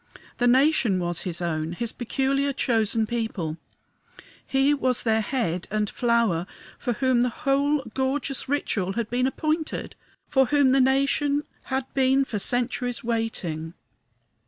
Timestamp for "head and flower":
5.21-6.47